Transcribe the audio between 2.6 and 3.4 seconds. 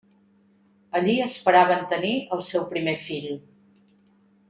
primer fill.